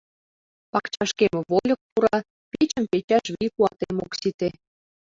Пакчашкем 0.71 1.35
вольык 1.49 1.81
пура, 1.89 2.17
печым 2.51 2.83
печаш 2.91 3.25
вий-куатем 3.37 3.95
ок 4.05 4.11
сите. 4.19 4.49